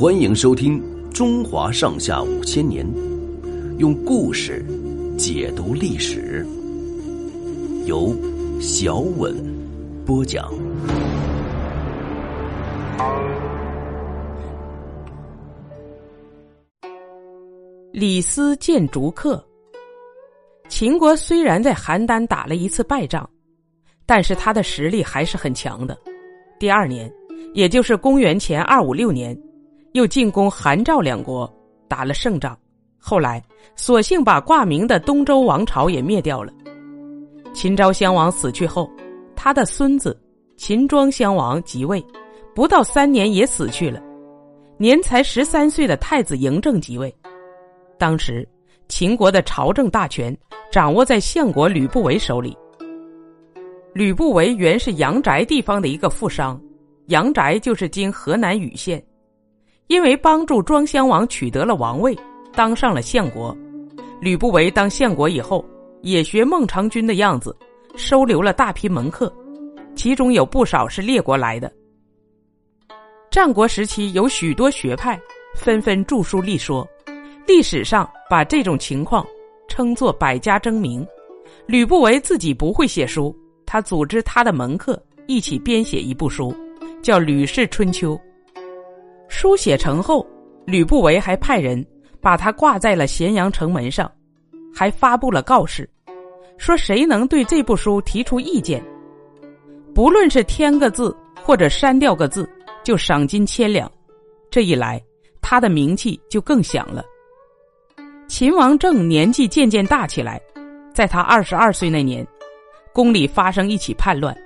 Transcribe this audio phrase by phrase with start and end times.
[0.00, 0.82] 欢迎收听
[1.12, 2.86] 《中华上下五千年》，
[3.76, 4.64] 用故事
[5.18, 6.42] 解读历史，
[7.84, 8.16] 由
[8.62, 9.36] 小稳
[10.06, 10.50] 播讲。
[17.92, 19.46] 李斯见逐客。
[20.70, 23.28] 秦国虽然在邯郸打了一次败仗，
[24.06, 25.94] 但是他的实力还是很强的。
[26.58, 27.12] 第二年，
[27.52, 29.38] 也就是公元前二五六年，
[29.92, 31.52] 又进攻韩赵两国，
[31.88, 32.56] 打了胜仗。
[32.98, 33.42] 后来，
[33.76, 36.52] 索性把挂名的东周王朝也灭掉了。
[37.52, 38.88] 秦昭襄王死去后，
[39.34, 40.16] 他的孙子
[40.56, 42.04] 秦庄襄王即位，
[42.54, 44.00] 不到三年也死去了。
[44.76, 47.12] 年才十三岁的太子嬴政即位。
[47.98, 48.48] 当时，
[48.88, 50.36] 秦国的朝政大权
[50.70, 52.56] 掌握在相国吕不韦手里。
[53.92, 56.60] 吕不韦原是阳翟地方的一个富商，
[57.06, 59.02] 阳翟就是今河南禹县。
[59.90, 62.16] 因为帮助庄襄王取得了王位，
[62.52, 63.54] 当上了相国。
[64.20, 65.64] 吕不韦当相国以后，
[66.02, 67.54] 也学孟尝君的样子，
[67.96, 69.34] 收留了大批门客，
[69.96, 71.70] 其中有不少是列国来的。
[73.32, 75.20] 战国时期有许多学派，
[75.56, 76.88] 纷纷著书立说。
[77.44, 79.26] 历史上把这种情况
[79.66, 81.04] 称作“百家争鸣”。
[81.66, 86.54] 吕不韦自己不会写书，他组织他的门客一起编写一部书，
[87.02, 88.14] 叫《吕氏春秋》。
[89.40, 90.26] 书写成后，
[90.66, 91.82] 吕不韦还派人
[92.20, 94.12] 把它挂在了咸阳城门上，
[94.70, 95.88] 还发布了告示，
[96.58, 98.84] 说谁能对这部书提出意见，
[99.94, 102.46] 不论是添个字或者删掉个字，
[102.84, 103.90] 就赏金千两。
[104.50, 105.02] 这一来，
[105.40, 107.02] 他的名气就更响了。
[108.28, 110.38] 秦王政年纪渐渐大起来，
[110.92, 112.26] 在他二十二岁那年，
[112.92, 114.36] 宫里发生一起叛乱，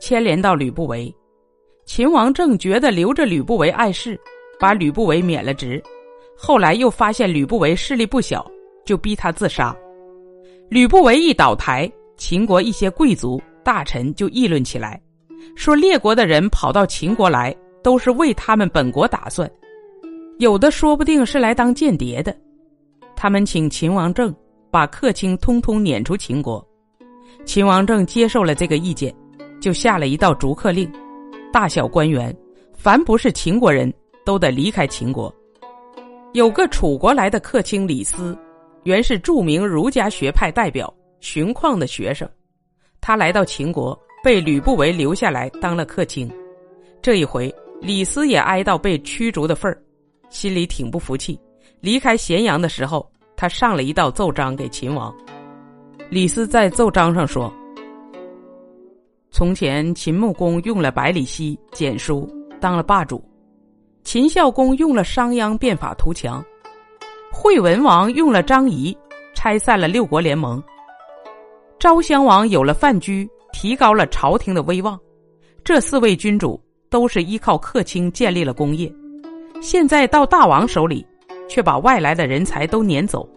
[0.00, 1.14] 牵连到吕不韦。
[2.00, 4.18] 秦王政觉得留着吕不韦碍事，
[4.58, 5.82] 把吕不韦免了职。
[6.34, 8.50] 后来又发现吕不韦势力不小，
[8.86, 9.76] 就逼他自杀。
[10.70, 14.98] 吕不韦一倒台，秦国一些贵族大臣就议论起来，
[15.54, 19.46] 说列国的人跑到秦国来，都是为他们本国打算，
[20.38, 22.34] 有的说不定是来当间谍的。
[23.14, 24.34] 他们请秦王政
[24.70, 26.66] 把客卿通通撵出秦国，
[27.44, 29.14] 秦王政接受了这个意见，
[29.60, 30.90] 就下了一道逐客令，
[31.52, 32.34] 大小官员
[32.72, 33.92] 凡不是秦国人
[34.24, 35.34] 都得离开秦国。
[36.32, 38.38] 有个楚国来的客卿李斯，
[38.84, 42.28] 原是著名儒家学派代表荀况的学生，
[43.00, 46.30] 他来到秦国，被吕不韦留下来当了客卿。
[47.02, 49.82] 这一回，李斯也挨到被驱逐的份儿，
[50.28, 51.38] 心里挺不服气。
[51.80, 55.12] 离开咸阳的时候，他上了一道奏章给秦王。
[56.10, 57.52] 李斯在奏章上说
[59.30, 62.28] ：“从前秦穆公用了百里奚简书
[62.60, 63.22] 当了霸主，
[64.04, 66.44] 秦孝公用了商鞅变法图强，
[67.32, 68.96] 惠文王用了张仪
[69.34, 70.62] 拆散了六国联盟，
[71.78, 74.98] 昭襄王有了范雎提高了朝廷的威望。
[75.64, 78.92] 这四位君主都是依靠客卿建立了功业，
[79.62, 81.06] 现在到大王手里。”
[81.50, 83.28] 却把外来的人才都撵走，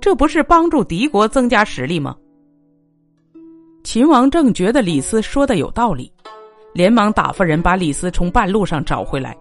[0.00, 2.14] 这不是帮助敌国增加实力吗？
[3.90, 6.12] 秦王政觉得李斯说的有道理，
[6.74, 9.34] 连忙打发人把李斯从半路上找回来，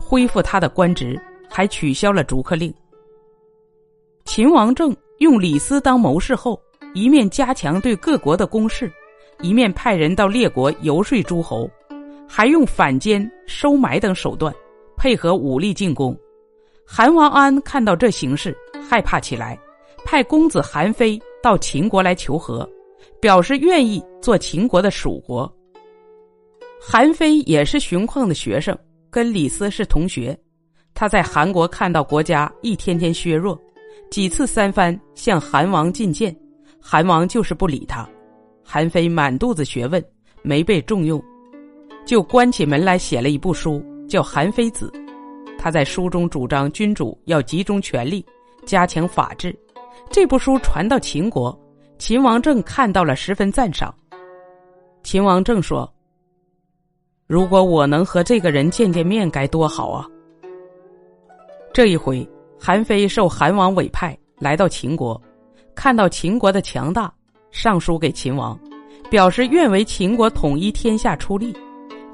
[0.00, 1.20] 恢复他的官职，
[1.50, 2.72] 还取消了逐客令。
[4.24, 6.56] 秦王政用李斯当谋士后，
[6.94, 8.88] 一面加强对各国的攻势，
[9.40, 11.68] 一面派人到列国游说诸侯，
[12.28, 14.54] 还用反间、收买等手段
[14.96, 16.16] 配合武力进攻。
[16.86, 18.56] 韩王安看到这形势，
[18.88, 19.58] 害怕起来，
[20.04, 22.64] 派公子韩非到秦国来求和，
[23.20, 25.50] 表示愿意做秦国的属国。
[26.80, 28.76] 韩非也是荀况的学生，
[29.10, 30.38] 跟李斯是同学。
[30.94, 33.60] 他在韩国看到国家一天天削弱，
[34.10, 36.34] 几次三番向韩王进谏，
[36.80, 38.08] 韩王就是不理他。
[38.64, 40.02] 韩非满肚子学问，
[40.42, 41.22] 没被重用，
[42.06, 44.90] 就关起门来写了一部书，叫《韩非子》。
[45.58, 48.24] 他在书中主张君主要集中权力，
[48.64, 49.54] 加强法治。
[50.10, 51.56] 这部书传到秦国，
[52.00, 53.94] 秦王政看到了，十分赞赏。
[55.02, 55.86] 秦王政说
[57.28, 60.08] ：“如果我能和这个人见见面，该多好啊！”
[61.74, 62.26] 这一回，
[62.58, 65.20] 韩非受韩王委派来到秦国，
[65.74, 67.12] 看到秦国的强大，
[67.50, 68.58] 上书给秦王，
[69.10, 71.54] 表示愿为秦国统一天下出力。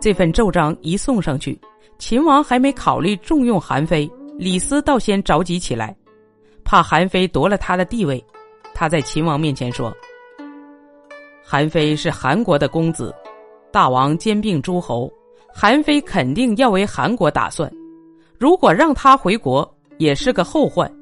[0.00, 1.56] 这份奏章一送上去。
[1.96, 5.96] 秦王还没考虑重用韩非，李斯倒先着急起来，
[6.64, 8.22] 怕韩非夺了他的地位。
[8.78, 9.90] 他在秦王面前说
[11.42, 13.14] ：“韩非是韩国的公子，
[13.72, 15.10] 大王兼并诸侯，
[15.50, 17.72] 韩非肯定要为韩国打算。
[18.38, 20.92] 如果让他回国，也是个后患，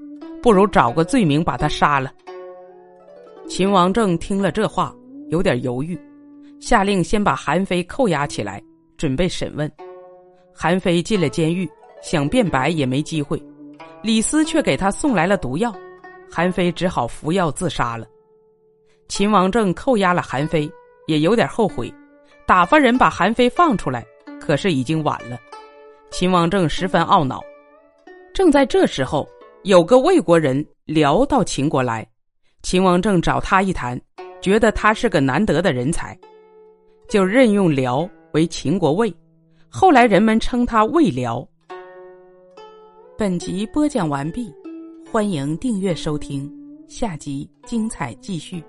[0.40, 2.12] 不如找个罪名把他杀了。
[3.48, 4.94] 秦王政听了这话，
[5.30, 5.98] 有点犹豫，
[6.60, 8.62] 下令先把韩非扣押起来，
[8.96, 9.68] 准备审问。
[10.54, 11.68] 韩非进了监狱，
[12.00, 13.42] 想辩白也没机会，
[14.00, 15.74] 李斯却给他送来了毒药，
[16.34, 18.04] 韩非只好服药自杀了。
[19.06, 20.68] 秦王政扣押了韩非，
[21.06, 21.94] 也有点后悔，
[22.44, 24.04] 打发人把韩非放出来，
[24.40, 25.38] 可是已经晚了。
[26.10, 27.40] 秦王政十分懊恼。
[28.32, 29.28] 正在这时候，
[29.62, 32.04] 有个魏国人辽到秦国来，
[32.64, 34.00] 秦王政找他一谈，
[34.40, 36.18] 觉得他是个难得的人才，
[37.08, 39.14] 就任用辽为秦国尉。
[39.68, 41.46] 后来人们称他魏辽。
[43.16, 44.52] 本集播讲完毕，
[45.14, 46.52] 欢迎订阅收听，
[46.88, 48.60] 下集精彩继续。